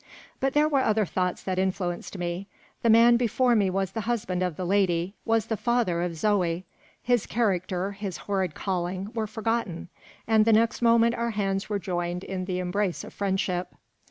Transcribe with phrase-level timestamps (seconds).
[0.39, 2.47] But there were other thoughts that influenced me.
[2.81, 6.65] The man before me was the husband of the lady; was the father of Zoe.
[7.03, 9.89] His character, his horrid calling, were forgotten;
[10.27, 13.75] and the next moment our hands were joined in the embrace of friendship.